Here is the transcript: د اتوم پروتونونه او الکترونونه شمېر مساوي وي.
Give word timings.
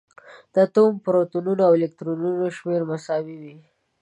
د 0.53 0.55
اتوم 0.65 0.93
پروتونونه 1.05 1.61
او 1.67 1.73
الکترونونه 1.79 2.45
شمېر 2.57 2.81
مساوي 2.91 3.37
وي. 3.41 3.57